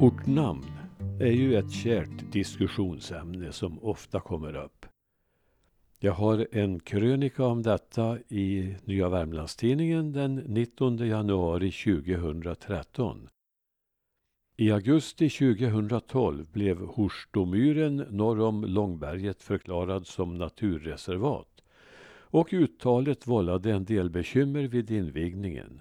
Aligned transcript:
Ortnamn 0.00 0.64
är 1.20 1.32
ju 1.32 1.56
ett 1.56 1.70
kärt 1.70 2.32
diskussionsämne 2.32 3.52
som 3.52 3.78
ofta 3.84 4.20
kommer 4.20 4.56
upp. 4.56 4.86
Jag 5.98 6.12
har 6.12 6.46
en 6.52 6.80
krönika 6.80 7.44
om 7.44 7.62
detta 7.62 8.18
i 8.28 8.76
Nya 8.84 9.08
Värmlandstidningen 9.08 10.12
den 10.12 10.34
19 10.34 10.96
januari 10.96 11.70
2013. 11.70 13.28
I 14.56 14.70
augusti 14.70 15.30
2012 15.30 16.46
blev 16.52 16.78
Horstomyren 16.78 17.96
norr 17.96 18.40
om 18.40 18.64
Långberget 18.64 19.42
förklarad 19.42 20.06
som 20.06 20.34
naturreservat 20.34 21.62
och 22.30 22.48
uttalet 22.52 23.26
vållade 23.26 23.72
en 23.72 23.84
del 23.84 24.10
bekymmer 24.10 24.62
vid 24.62 24.90
invigningen. 24.90 25.80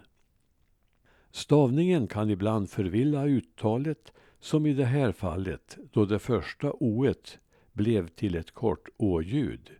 Stavningen 1.37 2.07
kan 2.07 2.29
ibland 2.29 2.69
förvilla 2.69 3.25
uttalet 3.25 4.13
som 4.39 4.65
i 4.65 4.73
det 4.73 4.85
här 4.85 5.11
fallet 5.11 5.77
då 5.91 6.05
det 6.05 6.19
första 6.19 6.73
oet 6.73 7.39
blev 7.73 8.07
till 8.07 8.35
ett 8.35 8.51
kort 8.51 8.89
å-ljud, 8.97 9.71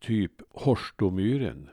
typ 0.00 0.32
Horstomyren. 0.50 1.68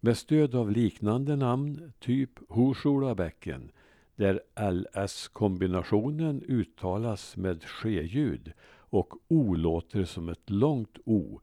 Med 0.00 0.16
stöd 0.16 0.54
av 0.54 0.70
liknande 0.70 1.36
namn, 1.36 1.92
typ 1.98 2.30
Horsolabäcken, 2.48 3.70
där 4.16 4.40
LS-kombinationen 4.56 6.42
uttalas 6.48 7.36
med 7.36 7.64
ske-ljud 7.64 8.52
och 8.68 9.14
O 9.28 9.54
låter 9.54 10.04
som 10.04 10.28
ett 10.28 10.50
långt 10.50 10.98
O, 11.04 11.40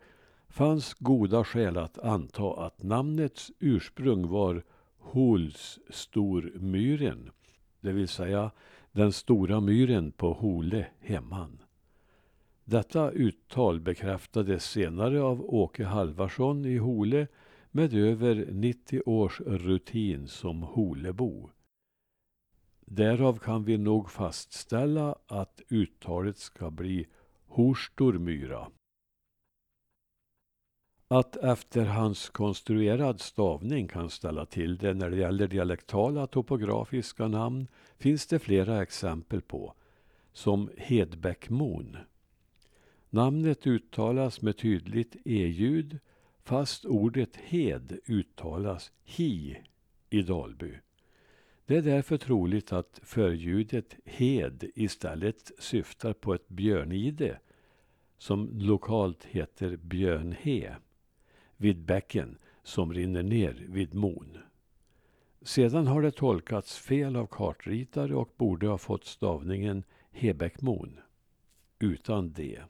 fanns 0.49 0.93
goda 0.93 1.43
skäl 1.43 1.77
att 1.77 1.99
anta 1.99 2.65
att 2.65 2.83
namnets 2.83 3.51
ursprung 3.59 4.27
var 4.27 4.63
Holsstormyren, 5.11 7.31
det 7.81 7.91
vill 7.91 8.07
säga 8.07 8.51
den 8.91 9.11
stora 9.11 9.59
myren 9.59 10.11
på 10.11 10.33
Hole 10.33 10.87
hemman. 10.99 11.57
Detta 12.63 13.11
uttal 13.11 13.79
bekräftades 13.79 14.65
senare 14.65 15.21
av 15.21 15.55
Åke 15.55 15.85
Halvarsson 15.85 16.65
i 16.65 16.77
Hole 16.77 17.27
med 17.71 17.93
över 17.93 18.47
90 18.51 19.01
års 19.05 19.41
rutin 19.41 20.27
som 20.27 20.63
Holebo. 20.63 21.49
Därav 22.85 23.39
kan 23.39 23.63
vi 23.63 23.77
nog 23.77 24.11
fastställa 24.11 25.15
att 25.27 25.61
uttalet 25.69 26.37
ska 26.37 26.71
bli 26.71 27.07
Horstormyra. 27.47 28.67
Att 31.13 31.35
efterhandskonstruerad 31.35 33.21
stavning 33.21 33.87
kan 33.87 34.09
ställa 34.09 34.45
till 34.45 34.77
det 34.77 34.93
när 34.93 35.09
det 35.09 35.17
gäller 35.17 35.47
dialektala 35.47 36.27
topografiska 36.27 37.27
namn 37.27 37.67
finns 37.97 38.27
det 38.27 38.39
flera 38.39 38.81
exempel 38.81 39.41
på, 39.41 39.73
som 40.33 40.69
Hedbäckmon. 40.77 41.97
Namnet 43.09 43.67
uttalas 43.67 44.41
med 44.41 44.57
tydligt 44.57 45.15
e-ljud 45.25 45.99
fast 46.43 46.85
ordet 46.85 47.35
hed 47.35 47.99
uttalas 48.05 48.91
hi 49.03 49.57
i 50.09 50.21
Dalby. 50.21 50.73
Det 51.65 51.77
är 51.77 51.81
därför 51.81 52.17
troligt 52.17 52.73
att 52.73 52.99
förljudet 53.03 53.95
hed 54.05 54.71
istället 54.75 55.51
syftar 55.59 56.13
på 56.13 56.33
ett 56.33 56.49
björnide 56.49 57.39
som 58.17 58.49
lokalt 58.53 59.23
heter 59.23 59.75
björnhe 59.75 60.75
vid 61.61 61.77
bäcken 61.77 62.37
som 62.63 62.93
rinner 62.93 63.23
ner 63.23 63.65
vid 63.69 63.93
mon. 63.93 64.37
Sedan 65.41 65.87
har 65.87 66.01
det 66.01 66.11
tolkats 66.11 66.77
fel 66.77 67.15
av 67.15 67.25
kartritare 67.25 68.15
och 68.15 68.33
borde 68.37 68.67
ha 68.67 68.77
fått 68.77 69.05
stavningen 69.05 69.83
Hebäckmon 70.11 70.99
utan 71.79 72.33
D 72.33 72.61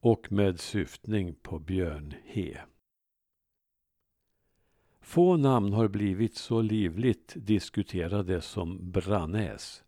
och 0.00 0.32
med 0.32 0.60
syftning 0.60 1.34
på 1.42 1.58
björnhe. 1.58 2.60
Få 5.00 5.36
namn 5.36 5.72
har 5.72 5.88
blivit 5.88 6.36
så 6.36 6.60
livligt 6.60 7.32
diskuterade 7.36 8.40
som 8.40 8.90
Brannäs. 8.90 9.82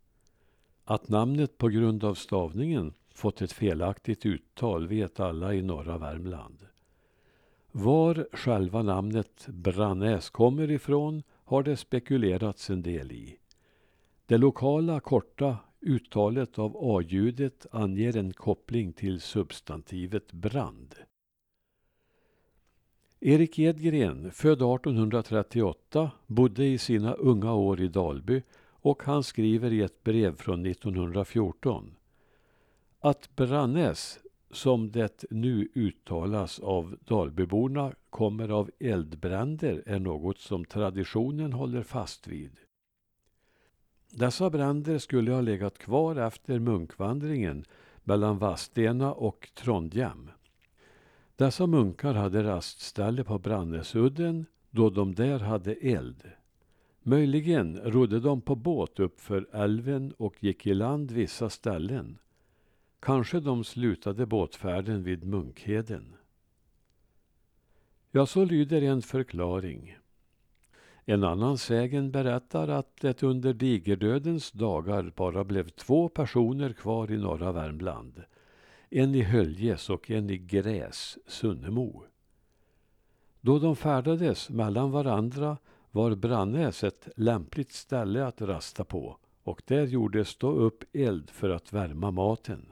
Att 0.84 1.08
namnet 1.08 1.58
på 1.58 1.68
grund 1.68 2.04
av 2.04 2.14
stavningen 2.14 2.94
fått 3.14 3.42
ett 3.42 3.52
felaktigt 3.52 4.26
uttal 4.26 4.88
vet 4.88 5.20
alla 5.20 5.54
i 5.54 5.62
norra 5.62 5.98
Värmland. 5.98 6.67
Var 7.72 8.28
själva 8.32 8.82
namnet 8.82 9.46
Brannäs 9.48 10.30
kommer 10.30 10.70
ifrån 10.70 11.22
har 11.44 11.62
det 11.62 11.76
spekulerats 11.76 12.70
en 12.70 12.82
del 12.82 13.12
i. 13.12 13.38
Det 14.26 14.38
lokala 14.38 15.00
korta 15.00 15.56
uttalet 15.80 16.58
av 16.58 16.76
a-ljudet 16.76 17.66
anger 17.70 18.16
en 18.16 18.32
koppling 18.32 18.92
till 18.92 19.20
substantivet 19.20 20.32
brand. 20.32 20.94
Erik 23.20 23.58
Edgren, 23.58 24.30
född 24.30 24.62
1838, 24.62 26.10
bodde 26.26 26.66
i 26.66 26.78
sina 26.78 27.12
unga 27.12 27.54
år 27.54 27.80
i 27.80 27.88
Dalby 27.88 28.42
och 28.70 29.02
han 29.02 29.22
skriver 29.22 29.72
i 29.72 29.82
ett 29.82 30.04
brev 30.04 30.36
från 30.36 30.66
1914 30.66 31.94
att 33.00 33.36
Brannäs 33.36 34.18
som 34.50 34.90
det 34.90 35.24
nu 35.30 35.68
uttalas 35.74 36.58
av 36.58 36.96
Dalbyborna 37.04 37.92
kommer 38.10 38.48
av 38.48 38.70
eldbränder 38.80 39.82
är 39.86 39.98
något 39.98 40.38
som 40.38 40.64
traditionen 40.64 41.52
håller 41.52 41.82
fast 41.82 42.26
vid. 42.26 42.52
Dessa 44.10 44.50
bränder 44.50 44.98
skulle 44.98 45.32
ha 45.32 45.40
legat 45.40 45.78
kvar 45.78 46.16
efter 46.16 46.58
munkvandringen 46.58 47.64
mellan 48.04 48.38
Vadstena 48.38 49.12
och 49.12 49.48
Trondheim. 49.54 50.30
Dessa 51.36 51.66
munkar 51.66 52.14
hade 52.14 52.42
rastställe 52.42 53.24
på 53.24 53.38
Brannäsudden 53.38 54.46
då 54.70 54.90
de 54.90 55.14
där 55.14 55.38
hade 55.38 55.74
eld. 55.74 56.22
Möjligen 57.02 57.76
rodde 57.76 58.20
de 58.20 58.40
på 58.40 58.54
båt 58.54 59.00
uppför 59.00 59.48
älven 59.52 60.12
och 60.16 60.44
gick 60.44 60.66
i 60.66 60.74
land 60.74 61.10
vissa 61.10 61.50
ställen. 61.50 62.18
Kanske 63.00 63.40
de 63.40 63.64
slutade 63.64 64.26
båtfärden 64.26 65.02
vid 65.02 65.24
Munkheden. 65.24 66.14
Ja, 68.10 68.26
så 68.26 68.44
lyder 68.44 68.82
en 68.82 69.02
förklaring. 69.02 69.98
En 71.04 71.24
annan 71.24 71.58
sägen 71.58 72.10
berättar 72.10 72.68
att 72.68 72.96
det 73.00 73.22
under 73.22 73.52
digerdödens 73.52 74.52
dagar 74.52 75.12
bara 75.16 75.44
blev 75.44 75.68
två 75.68 76.08
personer 76.08 76.72
kvar 76.72 77.10
i 77.10 77.16
norra 77.16 77.52
Värmland. 77.52 78.22
En 78.90 79.14
i 79.14 79.22
Höljes 79.22 79.90
och 79.90 80.10
en 80.10 80.30
i 80.30 80.38
Gräs, 80.38 81.18
Sunnemo. 81.26 82.04
Då 83.40 83.58
de 83.58 83.76
färdades 83.76 84.50
mellan 84.50 84.90
varandra 84.90 85.56
var 85.90 86.14
Brannäs 86.14 86.84
ett 86.84 87.08
lämpligt 87.16 87.72
ställe 87.72 88.26
att 88.26 88.40
rasta 88.40 88.84
på 88.84 89.18
och 89.42 89.62
där 89.66 89.86
gjordes 89.86 90.36
då 90.36 90.50
upp 90.50 90.84
eld 90.92 91.30
för 91.30 91.50
att 91.50 91.72
värma 91.72 92.10
maten. 92.10 92.66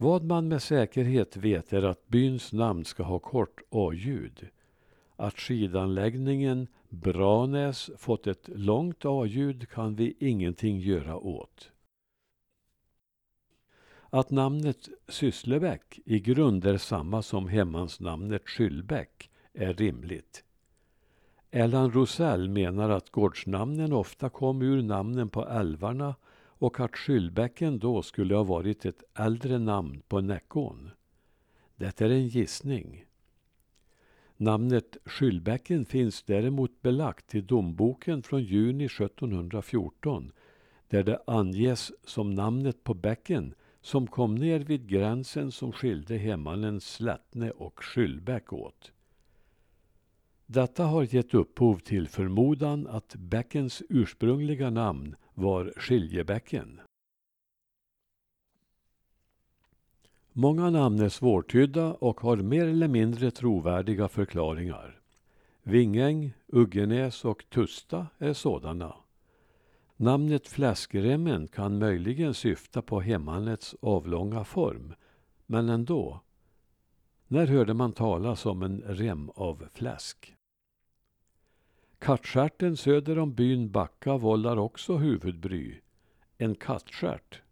Vad 0.00 0.24
man 0.24 0.48
med 0.48 0.62
säkerhet 0.62 1.36
vet 1.36 1.72
är 1.72 1.82
att 1.82 2.08
byns 2.08 2.52
namn 2.52 2.84
ska 2.84 3.02
ha 3.02 3.18
kort 3.18 3.60
a-ljud. 3.70 4.48
Att 5.16 5.38
skidanläggningen 5.38 6.66
Branäs 6.88 7.90
fått 7.96 8.26
ett 8.26 8.48
långt 8.48 9.04
a-ljud 9.04 9.68
kan 9.68 9.94
vi 9.94 10.16
ingenting 10.18 10.78
göra 10.78 11.16
åt. 11.16 11.70
Att 14.10 14.30
namnet 14.30 14.88
Sysslebäck 15.08 16.00
i 16.04 16.20
grund 16.20 16.64
är 16.66 16.76
samma 16.76 17.22
som 17.22 17.48
hemmansnamnet 17.48 18.48
Skyllbäck 18.48 19.30
är 19.52 19.74
rimligt. 19.74 20.44
Erland 21.50 21.94
Rosell 21.94 22.48
menar 22.48 22.90
att 22.90 23.10
gårdsnamnen 23.10 23.92
ofta 23.92 24.30
kom 24.30 24.62
ur 24.62 24.82
namnen 24.82 25.28
på 25.28 25.48
älvarna 25.48 26.14
och 26.58 26.80
att 26.80 26.96
Skyllbäcken 26.96 27.78
då 27.78 28.02
skulle 28.02 28.34
ha 28.34 28.42
varit 28.42 28.84
ett 28.84 29.02
äldre 29.14 29.58
namn 29.58 30.02
på 30.08 30.20
Näckån. 30.20 30.90
Det 31.76 32.00
är 32.00 32.10
en 32.10 32.28
gissning. 32.28 33.04
Namnet 34.36 34.96
Skyllbäcken 35.04 35.84
finns 35.84 36.22
däremot 36.22 36.82
belagt 36.82 37.34
i 37.34 37.40
domboken 37.40 38.22
från 38.22 38.42
juni 38.42 38.84
1714 38.84 40.32
där 40.88 41.02
det 41.02 41.22
anges 41.26 41.92
som 42.04 42.30
namnet 42.30 42.84
på 42.84 42.94
bäcken 42.94 43.54
som 43.80 44.06
kom 44.06 44.34
ner 44.34 44.60
vid 44.60 44.88
gränsen 44.88 45.52
som 45.52 45.72
skilde 45.72 46.16
hemmanen 46.16 46.80
Slättne 46.80 47.50
och 47.50 47.84
Skyllbäck 47.84 48.52
åt. 48.52 48.92
Detta 50.46 50.84
har 50.84 51.14
gett 51.14 51.34
upphov 51.34 51.78
till 51.78 52.08
förmodan 52.08 52.86
att 52.86 53.14
bäckens 53.16 53.82
ursprungliga 53.88 54.70
namn 54.70 55.16
var 55.38 55.72
Skiljebäcken. 55.76 56.80
Många 60.32 60.70
namn 60.70 61.00
är 61.00 61.08
svårtydda 61.08 61.94
och 61.94 62.20
har 62.20 62.36
mer 62.36 62.66
eller 62.66 62.88
mindre 62.88 63.30
trovärdiga 63.30 64.08
förklaringar. 64.08 65.00
Vingäng, 65.62 66.32
Uggenäs 66.46 67.24
och 67.24 67.44
Tusta 67.50 68.06
är 68.18 68.32
sådana. 68.32 68.94
Namnet 69.96 70.48
fläskremmen 70.48 71.48
kan 71.48 71.78
möjligen 71.78 72.34
syfta 72.34 72.82
på 72.82 73.00
hemmannets 73.00 73.74
avlånga 73.80 74.44
form, 74.44 74.94
men 75.46 75.68
ändå. 75.68 76.20
När 77.28 77.46
hörde 77.46 77.74
man 77.74 77.92
talas 77.92 78.46
om 78.46 78.62
en 78.62 78.82
rem 78.86 79.30
av 79.34 79.68
fläsk? 79.72 80.37
Kattstjärten 81.98 82.76
söder 82.76 83.18
om 83.18 83.34
byn 83.34 83.70
Backa 83.70 84.16
vållar 84.16 84.56
också 84.56 84.96
huvudbry. 84.96 85.80
En 86.36 86.54
kattstjärt. 86.54 87.42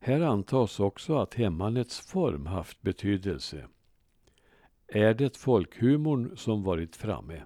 Här 0.00 0.20
antas 0.20 0.80
också 0.80 1.16
att 1.18 1.34
hemmanets 1.34 2.00
form 2.00 2.46
haft 2.46 2.82
betydelse. 2.82 3.68
Är 4.86 5.14
det 5.14 5.36
folkhumorn 5.36 6.36
som 6.36 6.62
varit 6.62 6.96
framme? 6.96 7.42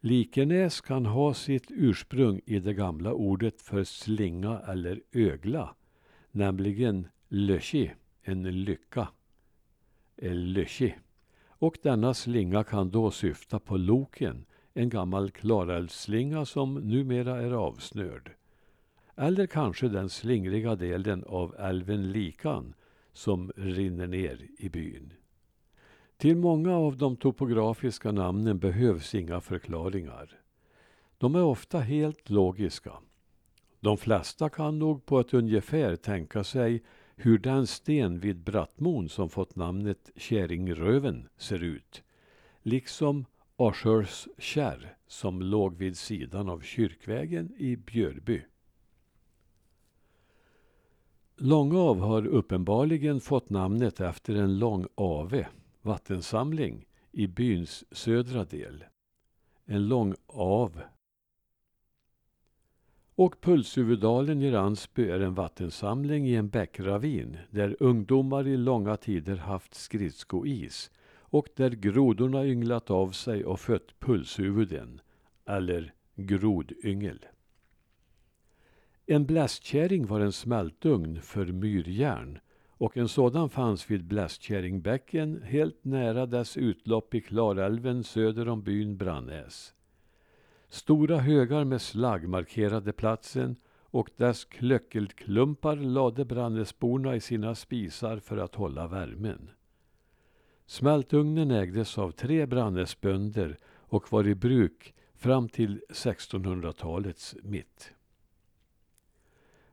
Likenäs 0.00 0.80
kan 0.80 1.06
ha 1.06 1.34
sitt 1.34 1.66
ursprung 1.68 2.40
i 2.46 2.58
det 2.58 2.74
gamla 2.74 3.12
ordet 3.12 3.62
för 3.62 3.84
slinga 3.84 4.58
eller 4.58 5.02
ögla, 5.12 5.74
nämligen 6.30 7.08
löschi, 7.28 7.92
en 8.22 8.64
lycka. 8.64 9.08
Löschi. 10.22 10.94
Och 11.62 11.78
denna 11.82 12.14
slinga 12.14 12.64
kan 12.64 12.90
då 12.90 13.10
syfta 13.10 13.58
på 13.58 13.76
Loken, 13.76 14.44
en 14.74 14.88
gammal 14.88 15.30
Klarälvsslinga 15.30 16.44
som 16.44 16.74
numera 16.74 17.42
är 17.42 17.52
avsnörd. 17.52 18.32
Eller 19.16 19.46
kanske 19.46 19.88
den 19.88 20.08
slingriga 20.08 20.74
delen 20.74 21.24
av 21.24 21.54
älven 21.58 22.12
Likan 22.12 22.74
som 23.12 23.52
rinner 23.56 24.06
ner 24.06 24.46
i 24.58 24.68
byn. 24.68 25.12
Till 26.16 26.36
många 26.36 26.76
av 26.76 26.96
de 26.96 27.16
topografiska 27.16 28.12
namnen 28.12 28.58
behövs 28.58 29.14
inga 29.14 29.40
förklaringar. 29.40 30.40
De 31.18 31.34
är 31.34 31.42
ofta 31.42 31.78
helt 31.78 32.30
logiska. 32.30 32.92
De 33.80 33.96
flesta 33.96 34.48
kan 34.48 34.78
nog 34.78 35.06
på 35.06 35.20
ett 35.20 35.34
ungefär 35.34 35.96
tänka 35.96 36.44
sig 36.44 36.82
hur 37.16 37.38
den 37.38 37.66
sten 37.66 38.20
vid 38.20 38.36
Brattmon 38.36 39.08
som 39.08 39.30
fått 39.30 39.56
namnet 39.56 40.10
Käringröven 40.16 41.28
ser 41.36 41.62
ut. 41.62 42.02
Liksom 42.62 43.24
Arsjörs 43.56 44.28
kärr 44.38 44.96
som 45.06 45.42
låg 45.42 45.76
vid 45.76 45.98
sidan 45.98 46.48
av 46.48 46.60
kyrkvägen 46.60 47.54
i 47.58 47.76
Björby. 47.76 48.42
Långav 51.36 52.00
har 52.00 52.26
uppenbarligen 52.26 53.20
fått 53.20 53.50
namnet 53.50 54.00
efter 54.00 54.34
en 54.34 54.58
lång 54.58 54.86
ave, 54.94 55.48
vattensamling, 55.82 56.86
i 57.10 57.26
byns 57.26 57.84
södra 57.90 58.44
del. 58.44 58.84
En 59.64 59.88
lång 59.88 60.14
av. 60.26 60.82
Och 63.22 63.40
Pulshuvudalen 63.40 64.42
i 64.42 64.50
Ransby 64.50 65.10
är 65.10 65.20
en 65.20 65.34
vattensamling 65.34 66.28
i 66.28 66.34
en 66.34 66.48
bäckravin 66.48 67.38
där 67.50 67.76
ungdomar 67.80 68.46
i 68.46 68.56
långa 68.56 68.96
tider 68.96 69.36
haft 69.36 69.74
skridskois 69.74 70.90
och 71.18 71.48
där 71.56 71.70
grodorna 71.70 72.46
ynglat 72.46 72.90
av 72.90 73.10
sig 73.10 73.44
och 73.44 73.60
fött 73.60 74.00
pulshuvuden, 74.00 75.00
eller 75.46 75.94
grodyngel. 76.14 77.26
En 79.06 79.26
blästkärring 79.26 80.06
var 80.06 80.20
en 80.20 80.32
smältugn 80.32 81.20
för 81.20 81.46
myrjärn 81.46 82.38
och 82.68 82.96
en 82.96 83.08
sådan 83.08 83.50
fanns 83.50 83.90
vid 83.90 84.04
Blästkärringbäcken 84.04 85.42
helt 85.42 85.84
nära 85.84 86.26
dess 86.26 86.56
utlopp 86.56 87.14
i 87.14 87.20
Klarälven 87.20 88.04
söder 88.04 88.48
om 88.48 88.62
byn 88.62 88.96
Brannäs. 88.96 89.74
Stora 90.72 91.18
högar 91.18 91.64
med 91.64 91.82
slagg 91.82 92.28
markerade 92.28 92.92
platsen 92.92 93.56
och 93.80 94.10
dess 94.16 94.44
klöckelklumpar 94.44 95.76
lade 95.76 96.24
Brannäsborna 96.24 97.16
i 97.16 97.20
sina 97.20 97.54
spisar 97.54 98.18
för 98.18 98.36
att 98.36 98.54
hålla 98.54 98.86
värmen. 98.88 99.50
Smältugnen 100.66 101.50
ägdes 101.50 101.98
av 101.98 102.10
tre 102.10 102.46
Brannäsbönder 102.46 103.58
och 103.66 104.12
var 104.12 104.26
i 104.26 104.34
bruk 104.34 104.94
fram 105.14 105.48
till 105.48 105.82
1600-talets 105.88 107.36
mitt. 107.42 107.92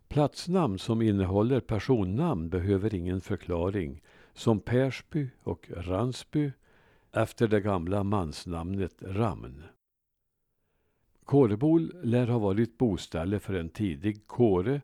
Platsnamn 0.07 0.79
som 0.79 1.01
innehåller 1.01 1.59
personnamn 1.59 2.49
behöver 2.49 2.95
ingen 2.95 3.21
förklaring, 3.21 4.01
som 4.33 4.59
Persby 4.59 5.29
och 5.43 5.67
Ransby 5.75 6.51
efter 7.11 7.47
det 7.47 7.61
gamla 7.61 8.03
mansnamnet 8.03 8.95
Ramn. 9.01 9.63
Kårebol 11.29 11.93
lär 12.03 12.27
ha 12.27 12.39
varit 12.39 12.77
boställe 12.77 13.39
för 13.39 13.53
en 13.53 13.69
tidig 13.69 14.27
kåre 14.27 14.81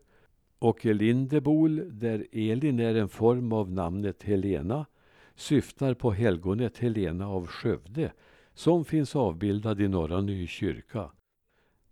och 0.58 0.86
Elindebol, 0.86 1.98
där 1.98 2.26
Elin 2.32 2.80
är 2.80 2.94
en 2.94 3.08
form 3.08 3.52
av 3.52 3.70
namnet 3.70 4.22
Helena, 4.22 4.86
syftar 5.34 5.94
på 5.94 6.10
helgonet 6.10 6.78
Helena 6.78 7.28
av 7.28 7.46
Skövde 7.46 8.12
som 8.54 8.84
finns 8.84 9.16
avbildad 9.16 9.80
i 9.80 9.88
Norra 9.88 10.20
Nykyrka. 10.20 11.10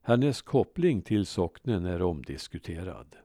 Hennes 0.03 0.43
koppling 0.43 1.03
till 1.03 1.27
socknen 1.27 1.85
är 1.85 2.03
omdiskuterad. 2.03 3.17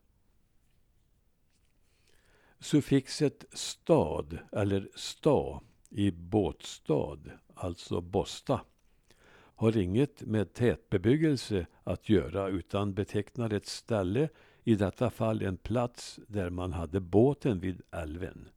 Suffixet 2.60 3.46
stad 3.52 4.38
eller 4.52 4.90
sta 4.96 5.62
i 5.90 6.12
båtstad, 6.12 7.20
alltså 7.56 8.02
Bosta, 8.02 8.62
har 9.60 9.78
inget 9.78 10.22
med 10.22 10.54
tätbebyggelse 10.54 11.66
att 11.84 12.10
göra 12.10 12.48
utan 12.48 12.94
betecknar 12.94 13.54
ett 13.54 13.66
ställe, 13.66 14.30
i 14.64 14.76
detta 14.76 15.10
fall 15.10 15.42
en 15.42 15.58
plats 15.58 16.20
där 16.28 16.50
man 16.50 16.74
hade 16.74 17.00
båten 17.00 17.60
vid 17.60 17.82
älven. 17.92 18.50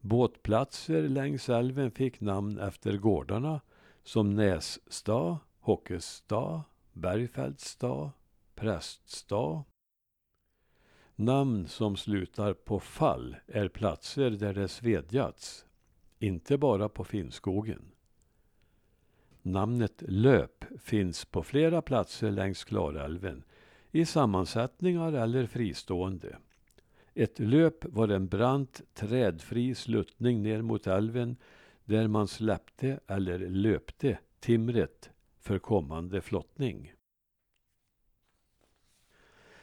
Båtplatser 0.00 1.02
längs 1.02 1.48
älven 1.48 1.90
fick 1.90 2.20
namn 2.20 2.58
efter 2.58 2.96
gårdarna 2.96 3.60
som 4.02 4.34
Nässtad, 4.34 5.38
Hockestad, 5.60 6.62
Bergfältstad, 6.92 8.10
Präststad. 8.54 9.64
Namn 11.16 11.68
som 11.68 11.96
slutar 11.96 12.52
på 12.52 12.80
fall 12.80 13.36
är 13.46 13.68
platser 13.68 14.30
där 14.30 14.54
det 14.54 14.68
svedjats, 14.68 15.66
inte 16.18 16.58
bara 16.58 16.88
på 16.88 17.04
Finnskogen. 17.04 17.93
Namnet 19.46 20.02
löp 20.08 20.64
finns 20.78 21.24
på 21.24 21.42
flera 21.42 21.82
platser 21.82 22.30
längs 22.30 22.64
Klarälven, 22.64 23.44
i 23.90 24.06
sammansättningar 24.06 25.12
eller 25.12 25.46
fristående. 25.46 26.38
Ett 27.14 27.38
löp 27.38 27.84
var 27.84 28.08
en 28.08 28.28
brant 28.28 28.80
trädfri 28.94 29.74
sluttning 29.74 30.42
ner 30.42 30.62
mot 30.62 30.86
älven 30.86 31.36
där 31.84 32.08
man 32.08 32.28
släppte 32.28 33.00
eller 33.06 33.38
löpte 33.38 34.18
timret 34.40 35.10
för 35.40 35.58
kommande 35.58 36.20
flottning. 36.20 36.92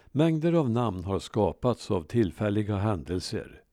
Mängder 0.05 0.53
av 0.53 0.69
namn 0.69 1.03
har 1.03 1.19
skapats 1.19 1.91
av 1.91 2.03
tillfälliga 2.03 2.75
händelser. 2.75 3.63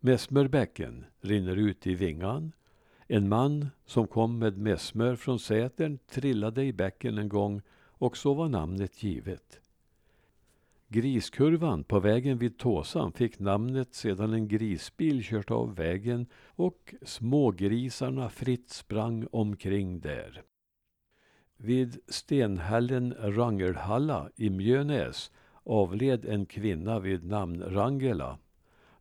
Mesmerbäcken 0.00 1.04
rinner 1.20 1.56
ut 1.56 1.86
i 1.86 1.94
Vingan. 1.94 2.52
En 3.14 3.28
man 3.28 3.66
som 3.86 4.06
kom 4.06 4.38
med 4.38 4.58
messmör 4.58 5.16
från 5.16 5.38
Sätern 5.38 5.98
trillade 6.08 6.64
i 6.64 6.72
bäcken 6.72 7.18
en 7.18 7.28
gång 7.28 7.62
och 7.82 8.16
så 8.16 8.34
var 8.34 8.48
namnet 8.48 9.02
givet. 9.02 9.60
Griskurvan 10.88 11.84
på 11.84 12.00
vägen 12.00 12.38
vid 12.38 12.58
Tåsan 12.58 13.12
fick 13.12 13.38
namnet 13.38 13.94
sedan 13.94 14.32
en 14.32 14.48
grisbil 14.48 15.22
kört 15.22 15.50
av 15.50 15.74
vägen 15.74 16.26
och 16.46 16.94
smågrisarna 17.02 18.30
fritt 18.30 18.70
sprang 18.70 19.26
omkring 19.32 20.00
där. 20.00 20.42
Vid 21.56 21.98
stenhällen 22.08 23.14
Rangelhalla 23.18 24.30
i 24.36 24.50
Mjönäs 24.50 25.30
avled 25.62 26.24
en 26.24 26.46
kvinna 26.46 27.00
vid 27.00 27.24
namn 27.24 27.62
Rangela 27.62 28.38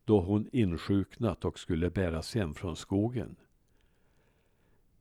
då 0.06 0.22
hon 0.22 0.48
insjuknat 0.52 1.46
och 1.46 1.60
skulle 1.60 1.90
bäras 1.90 2.36
hem 2.36 2.54
från 2.54 2.76
skogen. 2.76 3.36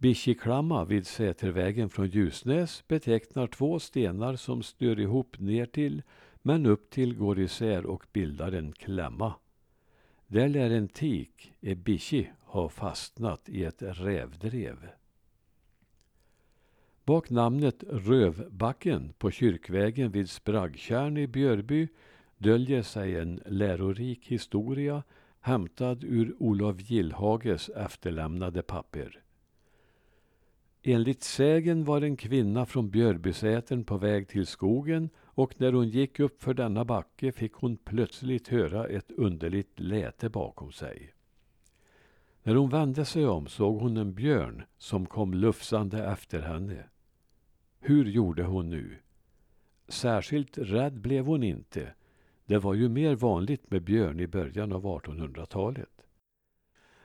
Bishiklamma 0.03 0.85
vid 0.85 1.07
Sätervägen 1.07 1.91
från 1.91 2.07
Ljusnäs 2.07 2.85
betecknar 2.89 3.47
två 3.47 3.79
stenar 3.79 4.37
som 4.37 4.63
stör 4.63 5.01
ihop 5.01 5.39
ner 5.39 5.67
till 5.67 6.03
men 6.43 6.67
upp 6.67 6.91
till 6.91 7.15
går 7.15 7.39
isär 7.39 7.87
och 7.87 8.07
bildar 8.13 8.53
en 8.53 8.73
klämma. 8.73 9.35
Där 10.27 10.49
lär 10.49 10.71
en 10.71 10.89
tik, 10.89 11.53
Ebichi, 11.61 12.31
ha 12.41 12.69
fastnat 12.69 13.49
i 13.49 13.65
ett 13.65 13.83
rävdrev. 13.83 14.89
Bak 17.05 17.31
namnet 17.31 17.85
Rövbacken 17.89 19.13
på 19.19 19.31
Kyrkvägen 19.31 20.11
vid 20.11 20.31
Spraggtjärn 20.31 21.17
i 21.17 21.27
Björby 21.27 21.89
döljer 22.39 22.83
sig 22.83 23.17
en 23.17 23.41
lärorik 23.47 24.27
historia 24.27 25.03
hämtad 25.41 26.05
ur 26.05 26.35
Olof 26.39 26.91
Gillhages 26.91 27.69
efterlämnade 27.69 28.63
papper. 28.63 29.22
Enligt 30.85 31.23
sägen 31.23 31.85
var 31.85 32.03
en 32.03 32.17
kvinna 32.17 32.67
från 32.67 32.91
Björbysätern 32.91 33.85
på 33.85 33.97
väg 33.97 34.29
till 34.29 34.47
skogen 34.47 35.11
och 35.25 35.61
när 35.61 35.73
hon 35.73 35.89
gick 35.89 36.21
upp 36.21 36.43
för 36.43 36.55
denna 36.55 36.85
backe 36.85 37.33
fick 37.33 37.53
hon 37.55 37.77
plötsligt 37.77 38.49
höra 38.49 38.87
ett 38.87 39.11
underligt 39.11 39.81
läte 39.81 40.29
bakom 40.29 40.73
sig. 40.73 41.13
När 42.43 42.55
hon 42.55 42.71
vände 42.71 43.05
sig 43.05 43.27
om 43.27 43.47
såg 43.47 43.81
hon 43.81 43.97
en 43.97 44.15
björn 44.15 44.63
som 44.79 45.07
kom 45.07 45.35
lufsande 45.35 46.05
efter 46.05 46.41
henne. 46.41 46.85
Hur 47.81 48.05
gjorde 48.05 48.43
hon 48.43 48.71
nu? 48.71 48.97
Särskilt 49.89 50.59
rädd 50.59 51.01
blev 51.01 51.27
hon 51.27 51.43
inte. 51.43 51.95
Det 52.45 52.59
var 52.59 52.75
ju 52.75 52.89
mer 52.89 53.15
vanligt 53.15 53.71
med 53.71 53.83
björn 53.83 54.21
i 54.21 54.27
början 54.27 54.73
av 54.73 54.85
1800-talet. 54.85 56.03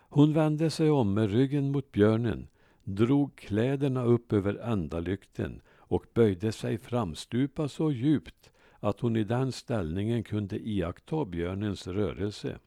Hon 0.10 0.34
vände 0.34 0.70
sig 0.70 0.90
om 0.90 1.14
med 1.14 1.32
ryggen 1.32 1.72
mot 1.72 1.92
björnen, 1.92 2.48
drog 2.88 3.36
kläderna 3.36 4.04
upp 4.04 4.34
över 4.34 4.56
ändalykten 4.56 5.62
och 5.68 6.06
böjde 6.14 6.52
sig 6.52 6.78
framstupa 6.78 7.68
så 7.68 7.92
djupt 7.92 8.52
att 8.80 9.00
hon 9.00 9.16
i 9.16 9.24
den 9.24 9.52
ställningen 9.52 10.24
kunde 10.24 10.60
iaktta 10.60 11.26
björnens 11.26 11.88
rörelse. 11.88 12.60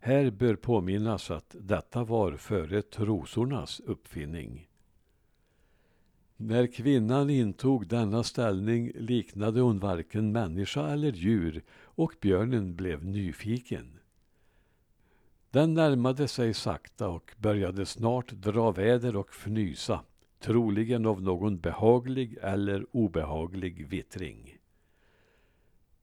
Här 0.00 0.30
bör 0.30 0.56
påminnas 0.56 1.30
att 1.30 1.56
detta 1.60 2.04
var 2.04 2.36
före 2.36 2.82
trosornas 2.82 3.80
uppfinning. 3.80 4.68
När 6.36 6.66
kvinnan 6.66 7.30
intog 7.30 7.86
denna 7.86 8.22
ställning 8.22 8.92
liknade 8.94 9.60
hon 9.60 9.78
varken 9.78 10.32
människa 10.32 10.88
eller 10.88 11.12
djur 11.12 11.62
och 11.82 12.14
björnen 12.20 12.76
blev 12.76 13.04
nyfiken. 13.04 13.98
Den 15.54 15.74
närmade 15.74 16.28
sig 16.28 16.54
sakta 16.54 17.08
och 17.08 17.34
började 17.36 17.86
snart 17.86 18.32
dra 18.32 18.70
väder 18.70 19.16
och 19.16 19.30
fnysa, 19.30 20.00
troligen 20.40 21.06
av 21.06 21.22
någon 21.22 21.58
behaglig 21.58 22.38
eller 22.42 22.86
obehaglig 22.90 23.88
vittring. 23.88 24.58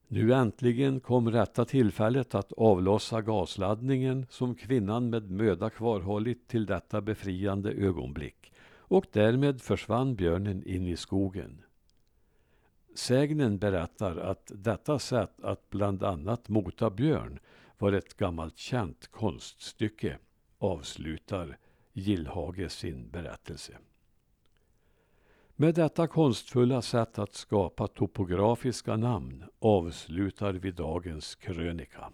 Nu 0.08 0.34
äntligen 0.34 1.00
kom 1.00 1.32
rätta 1.32 1.66
tillfället 1.66 2.36
att 2.36 2.54
avlossa 2.54 3.22
gasladdningen 3.22 4.26
som 4.30 4.56
kvinnan 4.56 5.10
med 5.10 5.32
möda 5.32 5.70
kvarhållit 5.70 6.48
till 6.48 6.66
detta 6.66 7.02
befriande 7.02 7.72
ögonblick 7.72 8.54
och 8.78 9.06
därmed 9.12 9.62
försvann 9.62 10.16
björnen 10.16 10.64
in 10.64 10.88
i 10.88 10.98
skogen. 10.98 11.62
Sägnen 12.96 13.58
berättar 13.58 14.18
att 14.18 14.52
detta 14.56 15.00
sätt 15.00 15.44
att 15.44 15.70
bland 15.70 16.04
annat 16.04 16.50
mota 16.50 16.90
björn 16.90 17.40
var 17.82 17.94
ett 17.94 18.18
gammalt 18.18 18.58
känt 18.58 19.08
konststycke, 19.08 20.18
avslutar 20.58 21.58
Gillhage 21.94 22.70
sin 22.70 23.10
berättelse. 23.10 23.78
Med 25.56 25.76
detta 25.76 26.08
konstfulla 26.08 26.82
sätt 26.82 27.20
att 27.20 27.34
skapa 27.34 27.88
topografiska 27.88 28.98
namn 28.98 29.44
avslutar 29.60 30.54
vi 30.54 30.72
dagens 30.72 31.36
krönika. 31.36 32.12